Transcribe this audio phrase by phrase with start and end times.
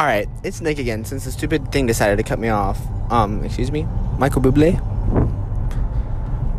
[0.00, 1.04] All right, it's Nick again.
[1.04, 2.80] Since the stupid thing decided to cut me off.
[3.10, 4.80] Um, excuse me, Michael Bublé.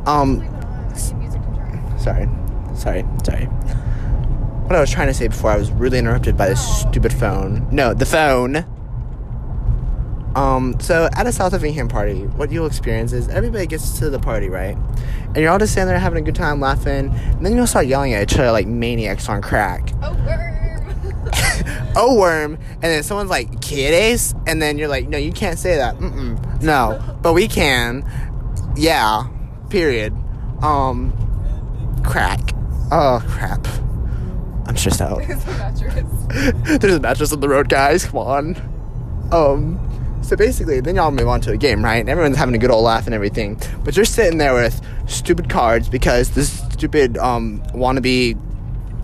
[0.07, 0.41] Um,
[1.97, 2.29] sorry,
[2.75, 3.45] sorry, sorry.
[4.67, 7.67] What I was trying to say before I was really interrupted by this stupid phone.
[7.71, 8.57] No, the phone.
[10.35, 14.19] Um, so at a South Effingham party, what you'll experience is everybody gets to the
[14.19, 14.77] party, right?
[15.25, 17.87] And you're all just standing there having a good time, laughing, and then you'll start
[17.87, 19.93] yelling at each other like maniacs on crack.
[20.03, 20.13] Oh,
[21.95, 25.75] oh worm and then someone's like kiddies and then you're like no you can't say
[25.75, 25.95] that.
[25.97, 26.61] Mm-mm.
[26.61, 27.17] no.
[27.21, 28.03] But we can.
[28.75, 29.27] Yeah.
[29.69, 30.13] Period.
[30.61, 31.13] Um
[32.03, 32.39] crack.
[32.91, 33.65] Oh crap.
[34.67, 35.21] I'm stressed out.
[35.23, 36.79] It's a mattress.
[36.79, 38.05] there's a mattress on the road guys.
[38.05, 39.29] Come on.
[39.31, 39.87] Um
[40.23, 41.97] so basically then y'all move on to a game right?
[41.97, 43.59] And everyone's having a good old laugh and everything.
[43.83, 48.37] But you're sitting there with stupid cards because this stupid um wannabe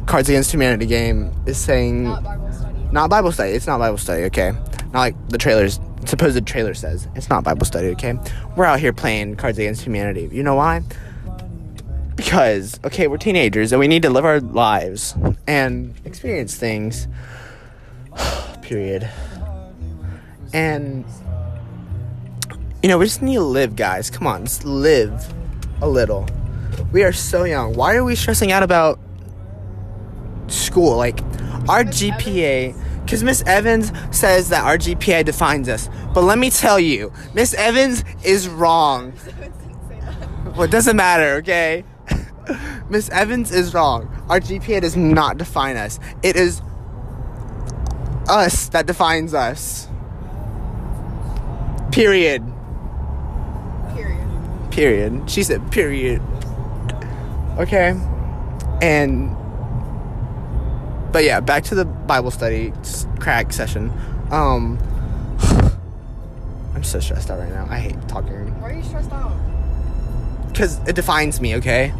[0.07, 2.76] cards against humanity game is saying Not Bible study.
[2.91, 3.51] Not Bible study.
[3.51, 4.51] It's not Bible study, okay?
[4.93, 7.07] Not like the trailers, supposed trailer says.
[7.15, 8.17] It's not Bible study, okay?
[8.55, 10.29] We're out here playing Cards Against Humanity.
[10.31, 10.83] You know why?
[12.15, 17.07] Because, okay, we're teenagers and we need to live our lives and experience things.
[18.61, 19.09] Period.
[20.53, 21.05] And,
[22.81, 24.09] you know, we just need to live, guys.
[24.09, 25.33] Come on, just live
[25.81, 26.27] a little.
[26.91, 27.73] We are so young.
[27.73, 28.99] Why are we stressing out about
[30.47, 30.95] school?
[30.95, 31.19] Like,
[31.69, 32.75] our GPA,
[33.07, 35.89] because Miss Evans says that our GPA defines us.
[36.13, 39.13] But let me tell you, Miss Evans is wrong.
[40.43, 41.85] Well, it doesn't matter, okay?
[42.89, 44.13] Miss Evans is wrong.
[44.27, 46.01] Our GPA does not define us.
[46.21, 46.61] It is
[48.27, 49.87] us that defines us.
[51.93, 52.43] Period.
[53.95, 54.71] Period.
[54.71, 55.31] Period.
[55.31, 56.21] She said period.
[57.57, 57.97] Okay?
[58.81, 59.33] And
[61.17, 62.71] but yeah, back to the Bible study
[63.19, 63.91] crack session.
[64.29, 64.77] Um
[66.75, 67.65] I'm so stressed out right now.
[67.71, 69.35] I hate talking Why are you stressed out?
[70.53, 71.91] cuz it defines me, okay?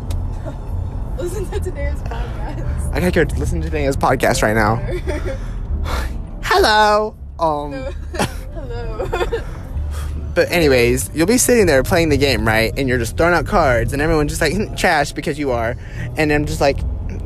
[1.17, 2.93] Listen to today's podcast.
[2.93, 4.75] I gotta go listen to today's podcast right now.
[6.43, 7.15] Hello.
[7.39, 7.73] Um
[8.53, 9.43] Hello.
[10.35, 12.71] But anyways, you'll be sitting there playing the game, right?
[12.77, 15.75] And you're just throwing out cards, and everyone's just like trash because you are.
[16.15, 16.77] And I'm just like,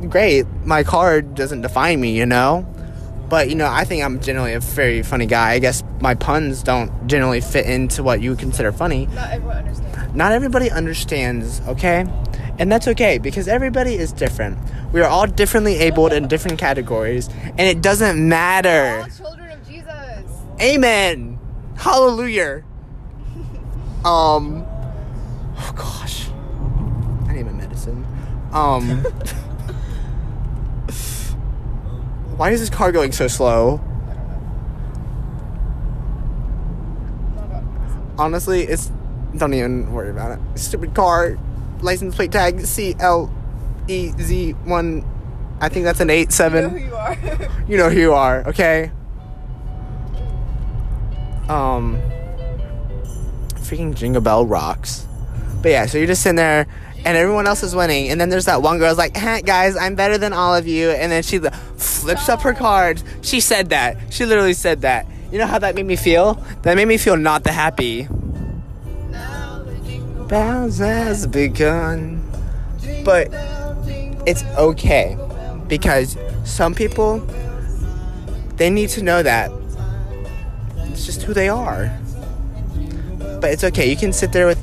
[0.09, 2.65] great, my card doesn't define me, you know.
[3.29, 5.51] But you know, I think I'm generally a very funny guy.
[5.51, 9.05] I guess my puns don't generally fit into what you would consider funny.
[9.07, 10.15] Not everyone understands.
[10.15, 12.05] Not everybody understands, okay?
[12.59, 14.57] And that's okay because everybody is different.
[14.91, 19.03] We are all differently abled in different categories, and it doesn't matter.
[19.03, 20.25] All children of Jesus.
[20.61, 21.39] Amen.
[21.77, 22.63] Hallelujah.
[24.03, 24.65] Um.
[25.57, 26.27] Oh gosh.
[27.29, 28.05] I need my medicine.
[28.51, 29.05] Um.
[32.41, 33.79] why is this car going so slow?
[38.17, 38.91] Honestly, it's.
[39.37, 40.57] Don't even worry about it.
[40.57, 41.37] Stupid car.
[41.81, 43.31] License plate tag C L
[43.87, 45.05] E Z 1.
[45.61, 46.79] I think that's an 8 seven.
[46.79, 46.79] You know 7.
[46.79, 47.61] who you are.
[47.67, 48.91] You know who you are, okay?
[51.47, 52.01] Um,
[53.53, 55.05] freaking Jingle Bell rocks.
[55.61, 56.65] But yeah, so you're just sitting there,
[57.03, 59.95] and everyone else is winning, and then there's that one girl's like, hey, guys, I'm
[59.95, 63.03] better than all of you, and then she flips up her cards.
[63.21, 63.97] She said that.
[64.13, 65.07] She literally said that.
[65.31, 66.35] You know how that made me feel?
[66.63, 68.03] That made me feel not the happy.
[69.63, 72.21] the jingle has begun.
[73.03, 73.29] But
[74.27, 75.17] it's okay
[75.67, 77.19] because some people
[78.57, 79.51] they need to know that
[80.91, 81.97] it's just who they are.
[83.39, 83.89] But it's okay.
[83.89, 84.60] You can sit there with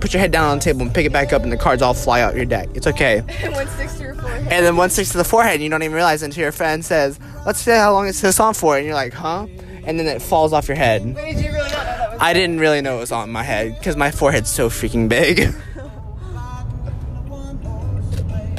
[0.00, 1.82] put your head down on the table and pick it back up and the cards
[1.82, 2.68] all fly out of your deck.
[2.74, 3.22] It's okay.
[3.42, 4.52] and one sticks to your forehead.
[4.52, 6.84] And then one sticks to the forehead and you don't even realize until your friend
[6.84, 9.46] says, Let's see how long it's this on for and you're like, huh?
[9.84, 11.04] And then it falls off your head.
[11.04, 13.30] Wait, did you really not know that was I didn't really know it was on
[13.30, 15.38] my head because my forehead's so freaking big.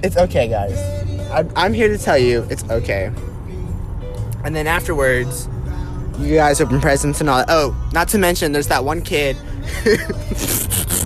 [0.03, 0.77] it's okay, guys.
[1.31, 3.11] I, I'm here to tell you it's okay.
[4.43, 5.47] And then afterwards,
[6.19, 7.47] you guys open presents and all that.
[7.49, 9.37] Oh, not to mention, there's that one kid.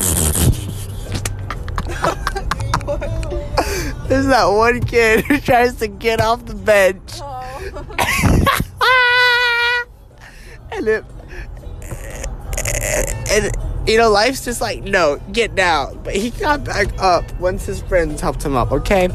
[4.26, 7.20] there's that one kid who tries to get off the bench.
[7.22, 7.42] Oh.
[10.72, 11.06] and it,
[13.32, 16.02] and you know, life's just like, no, get down.
[16.04, 18.72] But he got back up once his friends helped him up.
[18.72, 19.10] Okay,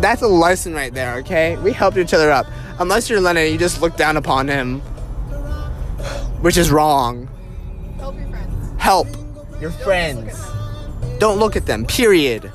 [0.00, 1.16] that's a lesson right there.
[1.16, 2.46] Okay, we helped each other up.
[2.78, 4.80] Unless you're Lennon, you just look down upon him,
[6.40, 7.28] which is wrong.
[7.98, 8.80] Help your friends.
[8.80, 9.08] Help
[9.60, 10.48] your friends.
[11.18, 11.84] Don't look at them.
[11.84, 12.52] Period.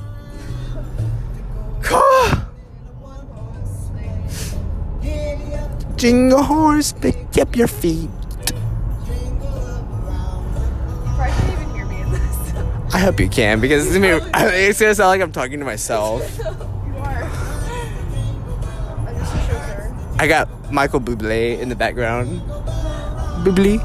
[5.95, 8.09] Jingle horse, pick up your feet.
[8.09, 8.11] You
[11.15, 12.53] probably can't even hear me in this.
[12.93, 14.25] I hope you can because it's gonna, be,
[14.67, 16.37] it's gonna sound like I'm talking to myself.
[16.39, 17.23] you are.
[19.07, 19.95] I'm just a chauffeur.
[20.19, 22.41] I got Michael Bublé in the background.
[23.45, 23.79] Bublé.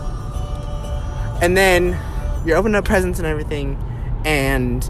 [1.42, 1.98] And then
[2.46, 3.76] you're opening up presents and everything,
[4.24, 4.88] and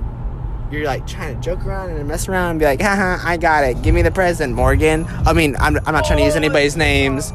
[0.70, 3.64] you're like trying to joke around and mess around and be like, haha, I got
[3.64, 3.82] it.
[3.82, 5.06] Give me the present, Morgan.
[5.26, 7.32] I mean, I'm, I'm not trying to use anybody's names.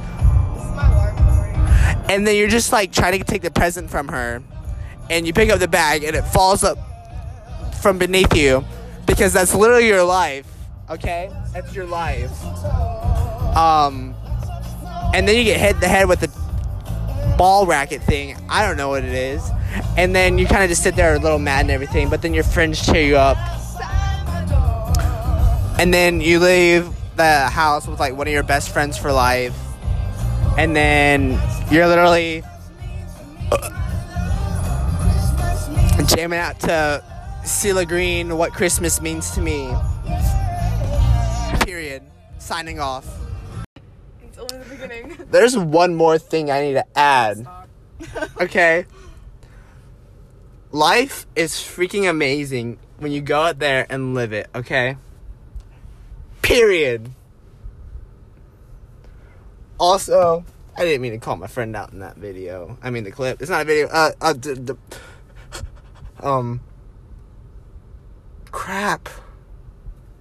[2.10, 4.44] And then you're just like trying to take the present from her,
[5.10, 6.78] and you pick up the bag, and it falls up
[7.82, 8.64] from beneath you
[9.06, 10.48] because that's literally your life.
[10.90, 11.32] Okay?
[11.54, 12.32] That's your life.
[13.56, 14.14] Um,
[15.14, 18.38] and then you get hit the head with the ball racket thing.
[18.50, 19.50] I don't know what it is.
[19.98, 22.34] And then you kind of just sit there a little mad and everything, but then
[22.34, 23.38] your friends cheer you up.
[25.80, 29.56] And then you leave the house with like one of your best friends for life.
[30.58, 31.40] And then
[31.72, 32.44] you're literally
[33.52, 33.70] uh,
[36.06, 37.04] jamming out to
[37.44, 39.74] CeeLo Green, What Christmas Means to Me.
[41.66, 42.04] Period.
[42.38, 43.08] Signing off.
[44.22, 45.18] It's only the beginning.
[45.32, 47.48] There's one more thing I need to add.
[48.40, 48.86] Okay.
[50.74, 54.98] Life is freaking amazing when you go out there and live it, okay?
[56.42, 57.12] Period.
[59.80, 60.44] Also,
[60.76, 62.76] I didn't mean to call my friend out in that video.
[62.82, 63.40] I mean the clip.
[63.40, 63.88] It's not a video.
[63.88, 64.74] Uh, uh d- d-
[66.22, 66.60] um
[68.52, 69.10] crap.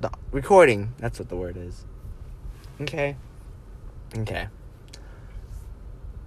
[0.03, 0.93] The recording.
[0.99, 1.87] That's what the word is.
[2.79, 3.17] Okay.
[4.19, 4.49] Okay.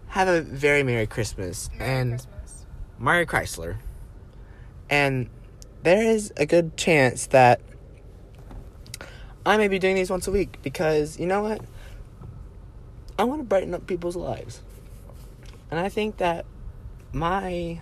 [0.08, 2.66] Have a very Merry Christmas and Christmas.
[2.98, 3.78] Mary Chrysler.
[4.90, 5.30] And
[5.84, 7.62] there is a good chance that
[9.46, 11.62] I may be doing these once a week because you know what?
[13.18, 14.62] I want to brighten up people's lives.
[15.72, 16.46] And I think that
[17.14, 17.82] my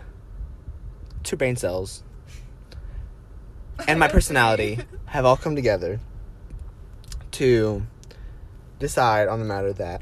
[1.24, 2.04] two brain cells
[3.88, 6.00] and my personality have all come together
[7.32, 7.84] to
[8.80, 10.02] decide on the matter that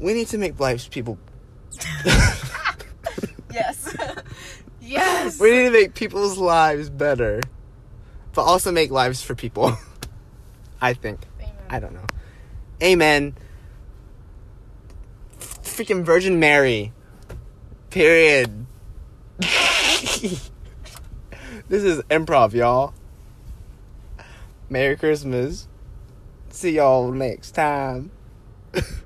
[0.00, 1.18] we need to make lives people.
[4.86, 5.40] yes.
[5.40, 7.40] we need to make people's lives better
[8.32, 9.76] but also make lives for people
[10.80, 11.20] i think.
[11.40, 11.54] Amen.
[11.70, 12.06] i don't know.
[12.82, 13.34] Amen.
[15.38, 16.92] Freaking virgin mary.
[17.90, 18.66] Period.
[21.68, 22.94] This is improv y'all.
[24.70, 25.66] Merry christmas.
[26.50, 28.12] See y'all next time